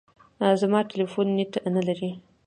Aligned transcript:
زما 0.61 0.79
ټلیفون 0.91 1.27
نېټ 1.37 1.53
نه 1.75 1.81
لري. 1.87 2.11